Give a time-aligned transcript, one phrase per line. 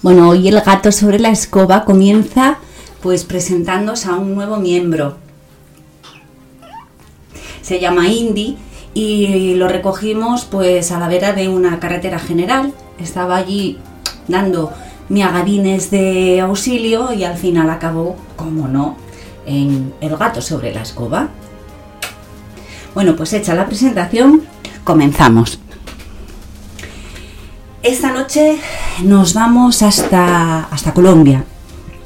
[0.00, 2.58] Bueno, hoy el gato sobre la escoba comienza
[3.02, 5.16] pues presentándose a un nuevo miembro.
[7.62, 8.56] Se llama Indy
[8.94, 12.72] y lo recogimos pues a la vera de una carretera general.
[13.00, 13.78] Estaba allí
[14.28, 14.72] dando
[15.08, 18.96] miagadines de auxilio y al final acabó, como no,
[19.46, 21.30] en el gato sobre la escoba.
[22.94, 24.44] Bueno, pues hecha la presentación,
[24.84, 25.58] comenzamos.
[27.82, 28.60] Esta noche
[29.04, 31.44] nos vamos hasta, hasta Colombia,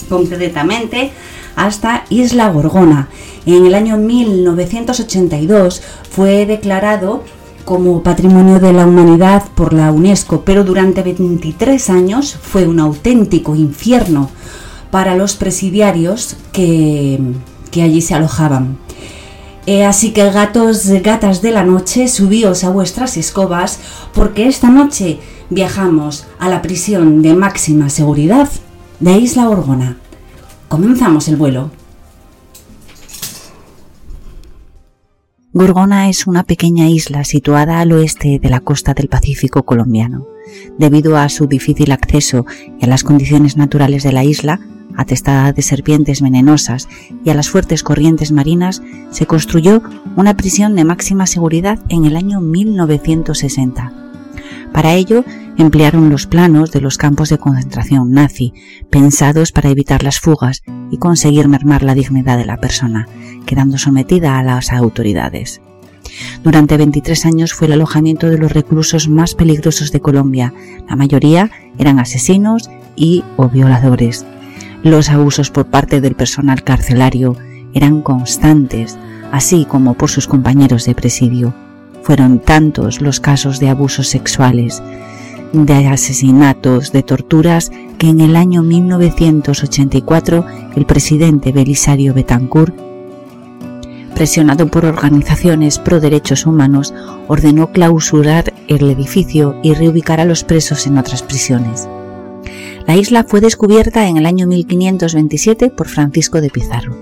[0.09, 1.13] concretamente
[1.57, 3.09] hasta Isla Gorgona.
[3.47, 7.25] En el año 1982 fue declarado
[7.65, 13.55] como Patrimonio de la Humanidad por la UNESCO, pero durante 23 años fue un auténtico
[13.55, 14.31] infierno
[14.91, 17.21] para los presidiarios que,
[17.71, 18.79] que allí se alojaban.
[19.67, 23.79] Eh, así que gatos, gatas de la noche, subíos a vuestras escobas,
[24.13, 28.49] porque esta noche viajamos a la prisión de máxima seguridad
[28.99, 29.99] de Isla Orgona.
[30.69, 31.71] Comenzamos el vuelo.
[35.55, 40.27] Gorgona es una pequeña isla situada al oeste de la costa del Pacífico colombiano.
[40.79, 42.47] Debido a su difícil acceso
[42.81, 44.61] y a las condiciones naturales de la isla,
[44.97, 46.89] atestada de serpientes venenosas
[47.25, 49.83] y a las fuertes corrientes marinas, se construyó
[50.17, 53.93] una prisión de máxima seguridad en el año 1960.
[54.73, 55.25] Para ello,
[55.59, 58.55] emplearon los planos de los campos de concentración nazi,
[58.91, 63.07] pensados para evitar las fugas y conseguir mermar la dignidad de la persona,
[63.45, 65.61] quedando sometida a las autoridades.
[66.43, 70.53] Durante 23 años fue el alojamiento de los reclusos más peligrosos de Colombia.
[70.89, 74.27] La mayoría eran asesinos y o violadores.
[74.83, 77.37] Los abusos por parte del personal carcelario
[77.73, 78.99] eran constantes,
[79.31, 81.55] así como por sus compañeros de presidio.
[82.03, 84.83] Fueron tantos los casos de abusos sexuales,
[85.53, 92.75] de asesinatos, de torturas, que en el año 1984 el presidente Belisario Betancourt,
[94.17, 96.93] presionado por organizaciones pro derechos humanos,
[97.29, 101.89] ordenó clausurar el edificio y reubicar a los presos en otras prisiones.
[102.87, 106.97] La isla fue descubierta en el año 1527 por Francisco de Pizarro.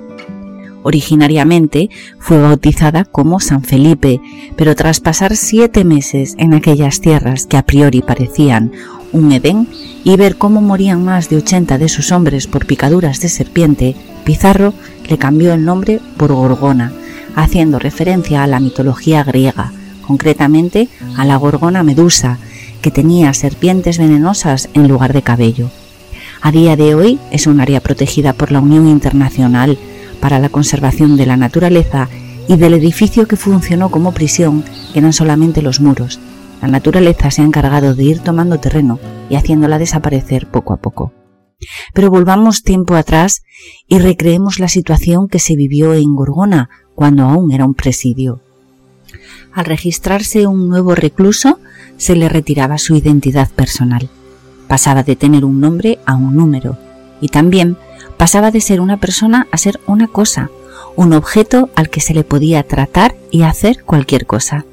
[0.83, 4.21] Originariamente fue bautizada como San Felipe,
[4.57, 8.73] pero tras pasar siete meses en aquellas tierras que a priori parecían
[9.13, 9.69] un Edén
[10.05, 14.73] y ver cómo morían más de 80 de sus hombres por picaduras de serpiente, Pizarro
[15.09, 16.93] le cambió el nombre por Gorgona,
[17.35, 19.73] haciendo referencia a la mitología griega,
[20.07, 22.39] concretamente a la Gorgona Medusa,
[22.81, 25.71] que tenía serpientes venenosas en lugar de cabello.
[26.43, 29.79] A día de hoy es un área protegida por la Unión Internacional
[30.21, 32.09] para la conservación de la naturaleza
[32.49, 34.65] y del edificio que funcionó como prisión
[34.95, 36.19] eran solamente los muros.
[36.63, 38.99] La naturaleza se ha encargado de ir tomando terreno
[39.29, 41.13] y haciéndola desaparecer poco a poco.
[41.93, 43.43] Pero volvamos tiempo atrás
[43.87, 48.41] y recreemos la situación que se vivió en Gorgona cuando aún era un presidio.
[49.53, 51.59] Al registrarse un nuevo recluso,
[52.01, 54.09] se le retiraba su identidad personal.
[54.69, 56.79] Pasaba de tener un nombre a un número
[57.21, 57.77] y también
[58.17, 60.51] pasaba de ser una persona a ser una cosa,
[60.97, 64.65] un objeto al que se le podía tratar y hacer cualquier cosa.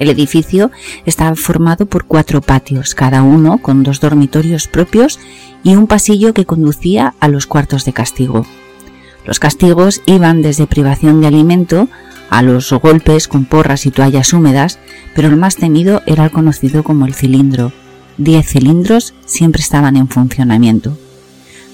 [0.00, 0.72] El edificio
[1.06, 5.20] estaba formado por cuatro patios, cada uno con dos dormitorios propios
[5.62, 8.44] y un pasillo que conducía a los cuartos de castigo.
[9.24, 11.88] Los castigos iban desde privación de alimento
[12.30, 14.78] a los golpes con porras y toallas húmedas,
[15.14, 17.72] pero el más temido era el conocido como el cilindro.
[18.18, 20.96] Diez cilindros siempre estaban en funcionamiento.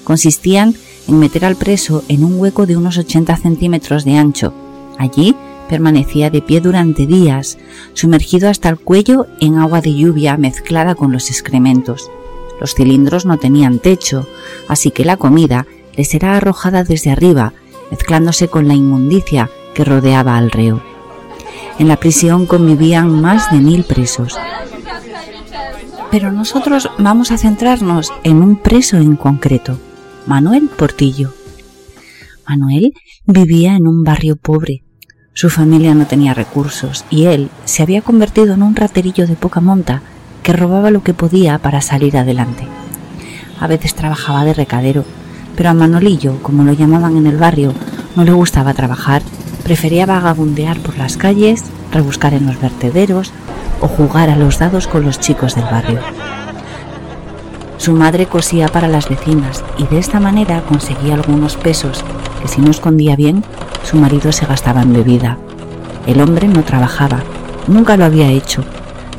[0.03, 0.75] Consistían
[1.07, 4.53] en meter al preso en un hueco de unos 80 centímetros de ancho.
[4.97, 5.35] Allí
[5.69, 7.57] permanecía de pie durante días,
[7.93, 12.11] sumergido hasta el cuello en agua de lluvia mezclada con los excrementos.
[12.59, 14.27] Los cilindros no tenían techo,
[14.67, 15.65] así que la comida
[15.95, 17.53] les era arrojada desde arriba,
[17.89, 20.81] mezclándose con la inmundicia que rodeaba al reo.
[21.79, 24.37] En la prisión convivían más de mil presos.
[26.11, 29.79] Pero nosotros vamos a centrarnos en un preso en concreto.
[30.27, 31.33] Manuel Portillo.
[32.47, 32.93] Manuel
[33.25, 34.83] vivía en un barrio pobre.
[35.33, 39.61] Su familia no tenía recursos y él se había convertido en un raterillo de poca
[39.61, 40.03] monta
[40.43, 42.67] que robaba lo que podía para salir adelante.
[43.59, 45.05] A veces trabajaba de recadero,
[45.55, 47.73] pero a Manolillo, como lo llamaban en el barrio,
[48.15, 49.23] no le gustaba trabajar,
[49.63, 53.31] prefería vagabundear por las calles, rebuscar en los vertederos
[53.81, 55.99] o jugar a los dados con los chicos del barrio.
[57.77, 62.03] Su madre cosía para las vecinas y de esta manera conseguía algunos pesos
[62.41, 63.43] que si no escondía bien,
[63.83, 65.37] su marido se gastaba en bebida.
[66.07, 67.23] El hombre no trabajaba,
[67.67, 68.63] nunca lo había hecho,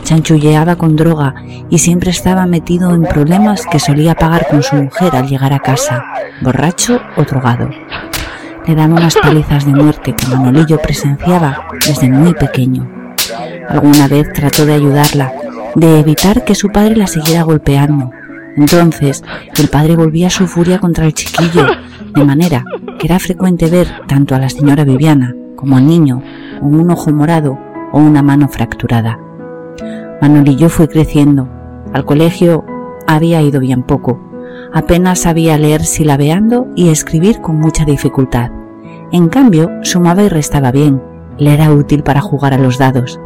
[0.05, 1.35] chanchulleaba con droga
[1.69, 5.59] y siempre estaba metido en problemas que solía pagar con su mujer al llegar a
[5.59, 6.05] casa,
[6.43, 7.71] borracho o drogado.
[8.67, 12.89] Le daba unas palizas de muerte que Manolillo presenciaba desde muy pequeño.
[13.69, 15.33] Alguna vez trató de ayudarla,
[15.75, 18.11] de evitar que su padre la siguiera golpeando.
[18.57, 19.23] Entonces,
[19.59, 21.67] el padre volvía su furia contra el chiquillo,
[22.15, 22.65] de manera
[22.99, 26.23] que era frecuente ver tanto a la señora Viviana como al niño
[26.61, 27.59] con un ojo morado
[27.93, 29.19] o una mano fracturada.
[30.21, 31.49] Manolillo fue creciendo.
[31.93, 32.65] Al colegio
[33.07, 34.34] había ido bien poco.
[34.75, 38.51] Apenas sabía leer silabeando y escribir con mucha dificultad.
[39.13, 41.01] En cambio, sumaba y restaba bien.
[41.39, 43.21] Le era útil para jugar a los dados.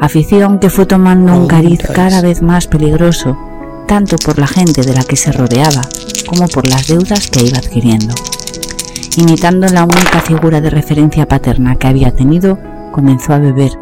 [0.00, 3.36] Afición que fue tomando un cariz cada vez más peligroso,
[3.86, 5.82] tanto por la gente de la que se rodeaba
[6.28, 8.14] como por las deudas que iba adquiriendo.
[9.16, 12.58] Imitando la única figura de referencia paterna que había tenido,
[12.92, 13.72] comenzó a beber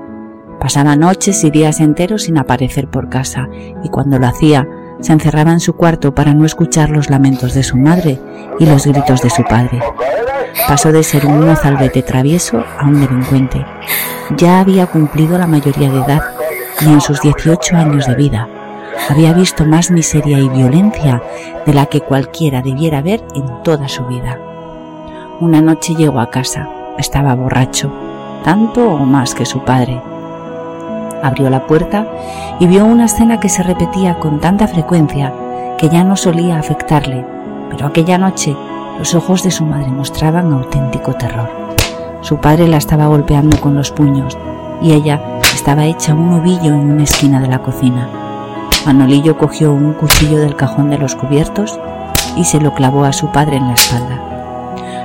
[0.65, 3.51] Pasaba noches y días enteros sin aparecer por casa
[3.83, 4.67] y cuando lo hacía
[5.05, 8.19] se encerraba en su cuarto para no escuchar los lamentos de su madre
[8.59, 9.79] y los gritos de su padre.
[10.67, 13.67] Pasó de ser un mozalbete travieso a un delincuente.
[14.39, 16.23] Ya había cumplido la mayoría de edad
[16.81, 18.49] y en sus 18 años de vida
[19.11, 21.23] había visto más miseria y violencia
[21.67, 24.39] de la que cualquiera debiera ver en toda su vida.
[25.39, 26.67] Una noche llegó a casa,
[26.97, 27.93] estaba borracho,
[28.43, 30.01] tanto o más que su padre
[31.25, 32.06] abrió la puerta
[32.61, 35.32] y vio una escena que se repetía con tanta frecuencia
[35.79, 37.25] que ya no solía afectarle,
[37.71, 38.55] pero aquella noche
[38.99, 41.49] los ojos de su madre mostraban auténtico terror.
[42.21, 44.37] Su padre la estaba golpeando con los puños
[44.82, 45.21] y ella
[45.55, 48.09] estaba hecha un ovillo en una esquina de la cocina.
[48.87, 51.79] Manolillo cogió un cuchillo del cajón de los cubiertos
[52.37, 54.20] y se lo clavó a su padre en la espalda.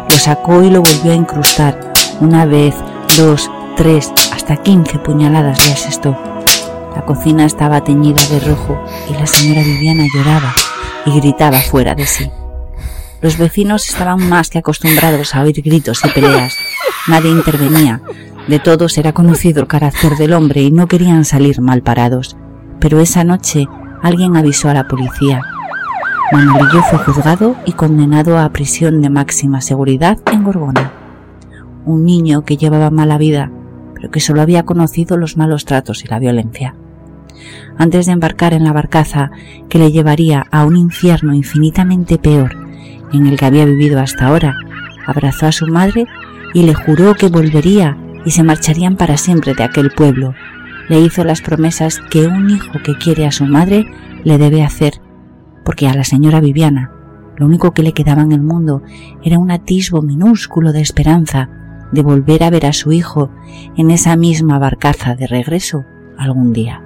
[0.10, 2.76] Lo sacó y lo volvió a incrustar una vez,
[3.18, 3.50] dos,
[3.80, 6.18] tres, hasta quince puñaladas le asestó.
[6.98, 8.78] La cocina estaba teñida de rojo
[9.10, 10.54] y la señora Viviana lloraba
[11.06, 12.30] y gritaba fuera de sí.
[13.22, 16.58] Los vecinos estaban más que acostumbrados a oír gritos y peleas.
[17.08, 18.02] Nadie intervenía.
[18.50, 22.36] De todos era conocido el carácter del hombre y no querían salir mal parados.
[22.82, 23.70] Pero esa noche
[24.04, 25.42] alguien avisó a la policía.
[26.34, 30.92] Manolillo fue juzgado y condenado a prisión de máxima seguridad en Gorgona.
[31.86, 33.54] Un niño que llevaba mala vida
[34.00, 36.74] pero que solo había conocido los malos tratos y la violencia.
[37.78, 39.32] Antes de embarcar en la barcaza
[39.68, 42.56] que le llevaría a un infierno infinitamente peor
[43.12, 44.56] en el que había vivido hasta ahora,
[45.06, 46.06] abrazó a su madre
[46.54, 50.34] y le juró que volvería y se marcharían para siempre de aquel pueblo.
[50.88, 53.86] Le hizo las promesas que un hijo que quiere a su madre
[54.24, 55.02] le debe hacer,
[55.64, 56.92] porque a la señora Viviana
[57.38, 58.84] lo único que le quedaba en el mundo
[59.24, 61.50] era un atisbo minúsculo de esperanza
[61.92, 63.30] de volver a ver a su hijo
[63.78, 65.86] en esa misma barcaza de regreso
[66.18, 66.82] algún día.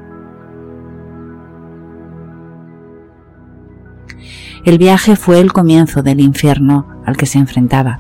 [4.66, 8.00] El viaje fue el comienzo del infierno al que se enfrentaba.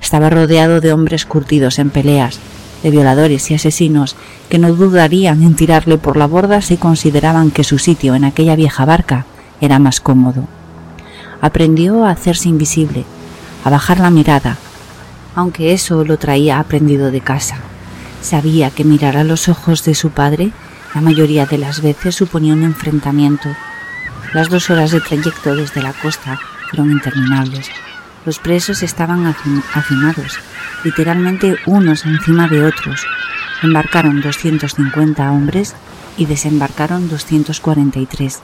[0.00, 2.40] Estaba rodeado de hombres curtidos en peleas,
[2.82, 4.16] de violadores y asesinos
[4.48, 8.56] que no dudarían en tirarle por la borda si consideraban que su sitio en aquella
[8.56, 9.26] vieja barca
[9.60, 10.48] era más cómodo.
[11.40, 13.04] Aprendió a hacerse invisible,
[13.64, 14.58] a bajar la mirada,
[15.34, 17.56] aunque eso lo traía aprendido de casa.
[18.20, 20.52] Sabía que mirar a los ojos de su padre
[20.94, 23.48] la mayoría de las veces suponía un enfrentamiento.
[24.34, 27.70] Las dos horas de trayecto desde la costa fueron interminables.
[28.26, 29.26] Los presos estaban
[29.74, 30.38] hacinados,
[30.84, 33.06] literalmente unos encima de otros.
[33.62, 35.74] Embarcaron 250 hombres
[36.16, 38.40] y desembarcaron 243.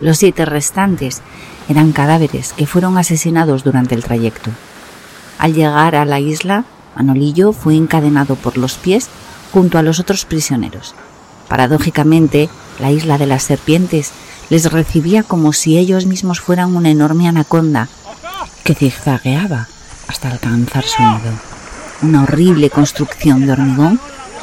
[0.00, 1.22] Los siete restantes
[1.68, 4.50] eran cadáveres que fueron asesinados durante el trayecto.
[5.42, 9.08] Al llegar a la isla, Manolillo fue encadenado por los pies
[9.52, 10.94] junto a los otros prisioneros.
[11.48, 14.12] Paradójicamente, la isla de las serpientes
[14.50, 17.88] les recibía como si ellos mismos fueran una enorme anaconda
[18.62, 19.66] que zigzagueaba
[20.06, 21.32] hasta alcanzar su nido.
[22.02, 23.98] Una horrible construcción de hormigón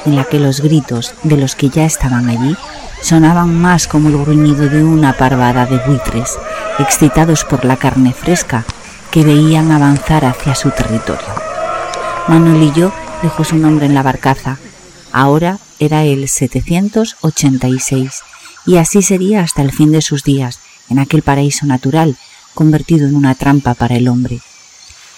[0.05, 2.57] en la que los gritos de los que ya estaban allí
[3.01, 6.37] sonaban más como el gruñido de una parvada de buitres,
[6.77, 8.65] excitados por la carne fresca
[9.11, 11.27] que veían avanzar hacia su territorio.
[12.27, 14.57] Manolillo dejó su nombre en la barcaza.
[15.11, 18.21] Ahora era el 786
[18.65, 22.17] y así sería hasta el fin de sus días en aquel paraíso natural
[22.53, 24.41] convertido en una trampa para el hombre.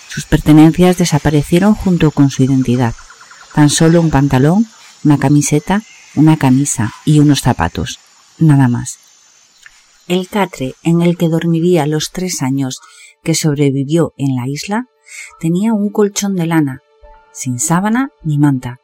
[0.07, 2.93] Sus pertenencias desaparecieron junto con su identidad.
[3.53, 4.67] Tan solo un pantalón,
[5.03, 5.81] una camiseta,
[6.15, 7.99] una camisa y unos zapatos.
[8.37, 8.99] Nada más.
[10.07, 12.79] El catre en el que dormiría los tres años
[13.23, 14.87] que sobrevivió en la isla,
[15.39, 16.81] tenía un colchón de lana,
[17.31, 18.79] sin sábana ni manta.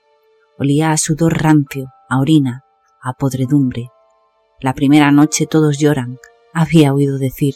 [0.57, 2.63] Olía a sudor rancio, a orina,
[3.01, 3.89] a podredumbre.
[4.59, 6.17] La primera noche todos lloran,
[6.53, 7.55] había oído decir.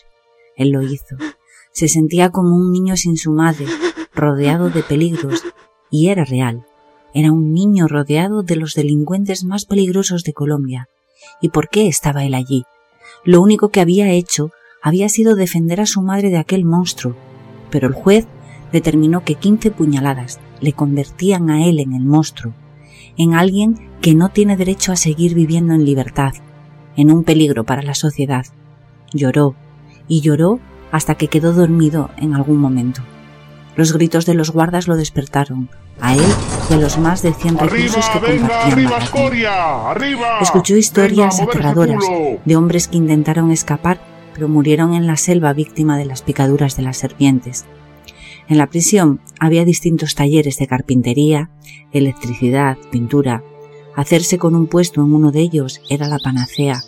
[0.56, 1.16] Él lo hizo.
[1.72, 3.66] Se sentía como un niño sin su madre,
[4.14, 5.44] rodeado de peligros,
[5.90, 6.66] y era real.
[7.14, 10.88] Era un niño rodeado de los delincuentes más peligrosos de Colombia.
[11.42, 12.64] ¿Y por qué estaba él allí?
[13.24, 17.16] Lo único que había hecho había sido defender a su madre de aquel monstruo,
[17.70, 18.28] pero el juez
[18.72, 22.54] determinó que quince puñaladas le convertían a él en el monstruo,
[23.18, 26.34] en alguien que no tiene derecho a seguir viviendo en libertad,
[26.96, 28.46] en un peligro para la sociedad.
[29.14, 29.56] Lloró
[30.08, 30.60] y lloró
[30.92, 33.02] hasta que quedó dormido en algún momento.
[33.76, 35.70] Los gritos de los guardas lo despertaron,
[36.02, 36.22] a él
[36.70, 38.82] y a los más de cien reclusos que compartían
[40.42, 42.04] Escuchó historias aterradoras
[42.44, 46.84] de hombres que intentaron escapar pero murieron en la selva víctima de las picaduras de
[46.84, 47.66] las serpientes.
[48.48, 51.50] En la prisión había distintos talleres de carpintería,
[51.92, 53.44] electricidad, pintura.
[53.96, 56.82] Hacerse con un puesto en uno de ellos era la panacea.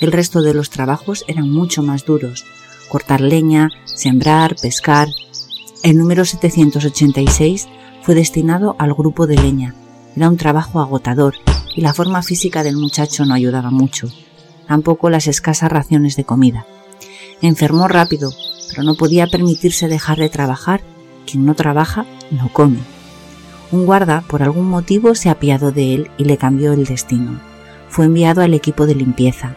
[0.00, 2.44] El resto de los trabajos eran mucho más duros.
[2.88, 5.08] Cortar leña, sembrar, pescar.
[5.82, 7.68] El número 786
[8.02, 9.74] fue destinado al grupo de leña.
[10.16, 11.34] Era un trabajo agotador
[11.74, 14.08] y la forma física del muchacho no ayudaba mucho,
[14.66, 16.66] tampoco las escasas raciones de comida.
[17.42, 18.32] Enfermó rápido,
[18.68, 20.82] pero no podía permitirse dejar de trabajar.
[21.26, 22.78] Quien no trabaja, no come.
[23.72, 27.40] Un guarda, por algún motivo, se apiadó de él y le cambió el destino.
[27.88, 29.54] Fue enviado al equipo de limpieza.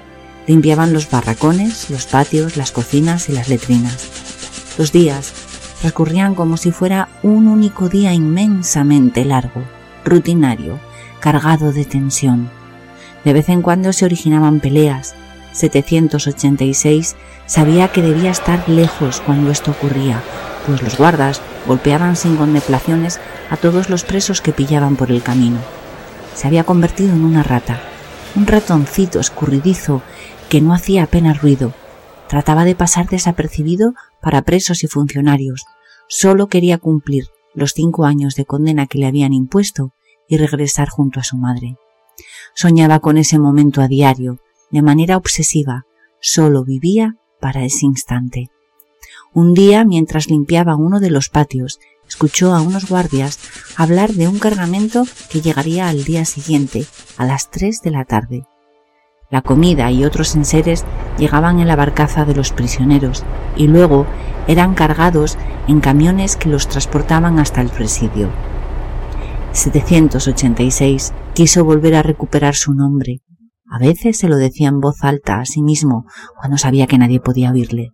[0.47, 4.09] Limpiaban los barracones, los patios, las cocinas y las letrinas.
[4.77, 5.33] Los días
[5.81, 9.63] transcurrían como si fuera un único día inmensamente largo,
[10.05, 10.79] rutinario,
[11.19, 12.49] cargado de tensión.
[13.23, 15.15] De vez en cuando se originaban peleas.
[15.53, 20.21] 786 sabía que debía estar lejos cuando esto ocurría,
[20.65, 23.19] pues los guardas golpeaban sin contemplaciones
[23.49, 25.59] a todos los presos que pillaban por el camino.
[26.35, 27.79] Se había convertido en una rata,
[28.35, 30.01] un ratoncito escurridizo
[30.49, 31.73] que no hacía apenas ruido.
[32.27, 35.65] Trataba de pasar desapercibido para presos y funcionarios,
[36.15, 39.93] Solo quería cumplir los cinco años de condena que le habían impuesto
[40.27, 41.77] y regresar junto a su madre.
[42.53, 44.37] Soñaba con ese momento a diario,
[44.73, 45.85] de manera obsesiva,
[46.19, 48.49] solo vivía para ese instante.
[49.31, 53.37] Un día, mientras limpiaba uno de los patios, escuchó a unos guardias
[53.77, 56.87] hablar de un cargamento que llegaría al día siguiente,
[57.17, 58.47] a las tres de la tarde.
[59.29, 60.85] La comida y otros enseres
[61.19, 63.23] llegaban en la barcaza de los prisioneros
[63.55, 64.07] y luego
[64.47, 65.37] eran cargados
[65.67, 68.29] en camiones que los transportaban hasta el presidio.
[69.51, 73.21] 786 quiso volver a recuperar su nombre.
[73.73, 76.05] A veces se lo decía en voz alta a sí mismo
[76.39, 77.89] cuando sabía que nadie podía oírle.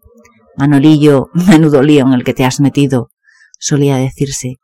[0.57, 3.12] Manolillo, menudo lío en el que te has metido,
[3.57, 4.57] solía decirse.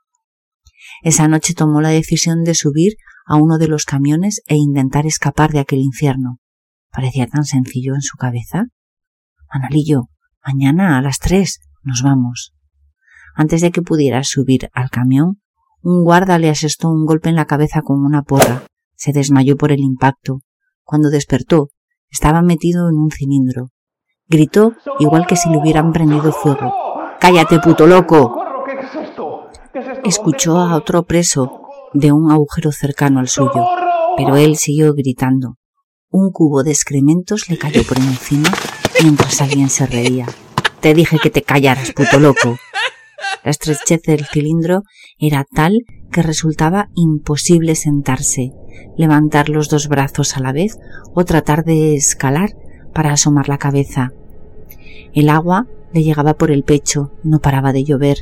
[1.03, 2.95] Esa noche tomó la decisión de subir
[3.25, 6.39] a uno de los camiones e intentar escapar de aquel infierno.
[6.91, 8.65] Parecía tan sencillo en su cabeza.
[9.53, 10.09] Manolillo,
[10.45, 12.53] mañana a las tres nos vamos.
[13.35, 15.41] Antes de que pudiera subir al camión,
[15.81, 18.63] un guarda le asestó un golpe en la cabeza con una porra.
[18.97, 20.41] Se desmayó por el impacto.
[20.85, 21.69] Cuando despertó,
[22.09, 23.69] estaba metido en un cilindro.
[24.27, 26.73] Gritó igual que si le hubieran prendido fuego.
[27.19, 28.39] ¡Cállate, puto loco!
[30.03, 31.63] Escuchó a otro preso
[31.93, 33.65] de un agujero cercano al suyo,
[34.15, 35.55] pero él siguió gritando.
[36.11, 38.49] Un cubo de excrementos le cayó por encima
[39.01, 40.27] mientras alguien se reía.
[40.81, 42.57] Te dije que te callaras, puto loco.
[43.45, 44.81] La estrechez del cilindro
[45.19, 48.53] era tal que resultaba imposible sentarse,
[48.97, 50.79] levantar los dos brazos a la vez
[51.13, 52.55] o tratar de escalar
[52.91, 54.13] para asomar la cabeza.
[55.13, 58.17] El agua le llegaba por el pecho, no paraba de llover,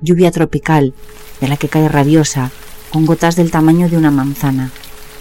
[0.00, 0.94] lluvia tropical,
[1.40, 2.52] de la que cae rabiosa,
[2.92, 4.70] con gotas del tamaño de una manzana.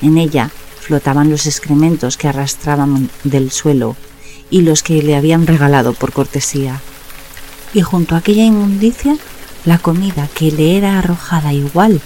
[0.04, 3.96] En ella flotaban los excrementos que arrastraban del suelo
[4.52, 6.80] y los que le habían regalado por cortesía.
[7.74, 9.18] Y junto a aquella inmundicia,
[9.68, 12.00] la comida que le era arrojada igual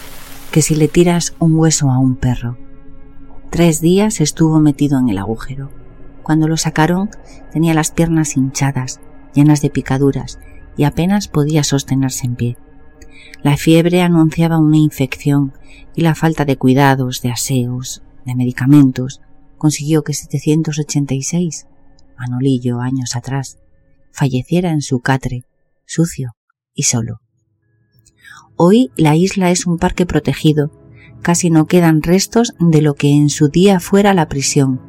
[0.52, 2.58] que si le tiras un hueso a un perro.
[3.52, 5.70] Tres días estuvo metido en el agujero.
[6.24, 7.12] Cuando lo sacaron
[7.54, 9.00] tenía las piernas hinchadas,
[9.36, 10.40] llenas de picaduras,
[10.76, 12.58] y apenas podía sostenerse en pie.
[13.44, 15.54] La fiebre anunciaba una infección
[15.94, 19.22] y la falta de cuidados, de aseos, de medicamentos,
[19.60, 21.68] consiguió que 786
[22.18, 23.60] Manolillo años atrás,
[24.12, 25.44] falleciera en su catre,
[25.86, 26.32] sucio
[26.74, 27.22] y solo.
[28.56, 30.72] Hoy la isla es un parque protegido,
[31.22, 34.80] casi no quedan restos de lo que en su día fuera la prisión,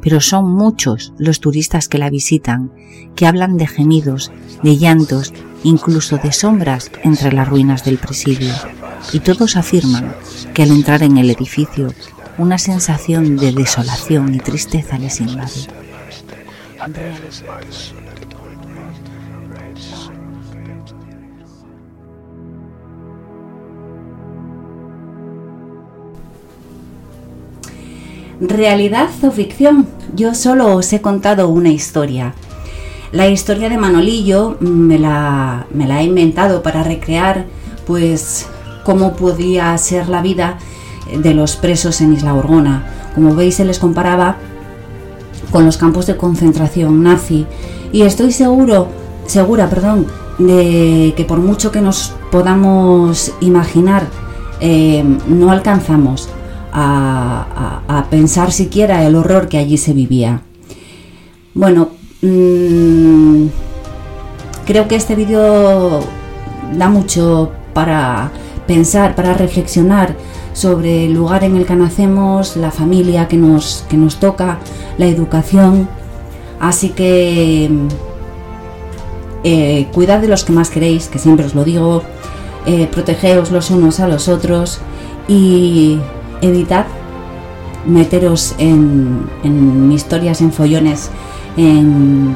[0.00, 2.72] pero son muchos los turistas que la visitan,
[3.14, 8.52] que hablan de gemidos, de llantos, incluso de sombras entre las ruinas del presidio,
[9.12, 10.14] y todos afirman
[10.54, 11.92] que al entrar en el edificio
[12.38, 15.68] una sensación de desolación y tristeza les invade.
[28.44, 32.34] Realidad o ficción, yo solo os he contado una historia.
[33.12, 37.46] La historia de Manolillo me la, me la he inventado para recrear
[37.86, 38.48] pues
[38.82, 40.58] cómo podía ser la vida
[41.16, 42.84] de los presos en Isla Gorgona.
[43.14, 44.38] Como veis se les comparaba
[45.52, 47.46] con los campos de concentración nazi
[47.92, 48.88] y estoy seguro,
[49.24, 50.08] segura, perdón,
[50.40, 54.08] de que por mucho que nos podamos imaginar,
[54.58, 56.28] eh, no alcanzamos
[56.72, 60.42] a, pensar siquiera el horror que allí se vivía.
[61.54, 63.46] Bueno, mm,
[64.66, 66.00] creo que este vídeo
[66.76, 68.30] da mucho para
[68.66, 70.14] pensar, para reflexionar
[70.52, 74.58] sobre el lugar en el que nacemos, la familia que nos, que nos toca,
[74.98, 75.88] la educación.
[76.60, 77.70] Así que
[79.44, 82.02] eh, cuidad de los que más queréis, que siempre os lo digo,
[82.66, 84.80] eh, protegeos los unos a los otros
[85.26, 85.98] y
[86.42, 86.86] evitad
[87.86, 91.10] meteros en, en historias, en follones,
[91.56, 92.34] en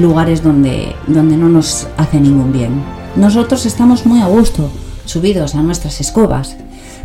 [0.00, 2.82] lugares donde, donde no nos hace ningún bien.
[3.16, 4.70] Nosotros estamos muy a gusto,
[5.04, 6.56] subidos a nuestras escobas,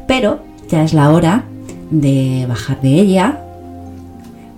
[0.07, 1.45] pero ya es la hora
[1.89, 3.39] de bajar de ella,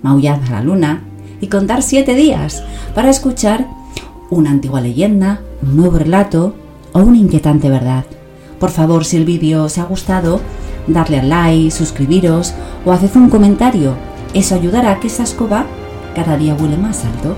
[0.02, 1.02] maullar a la luna
[1.40, 2.62] y contar siete días
[2.94, 3.66] para escuchar
[4.30, 6.54] una antigua leyenda, un nuevo relato
[6.92, 8.04] o una inquietante verdad.
[8.58, 10.40] Por favor, si el vídeo os ha gustado,
[10.86, 13.94] darle al like, suscribiros o haced un comentario.
[14.34, 15.66] Eso ayudará a que esa escoba
[16.14, 17.36] cada día huele más alto.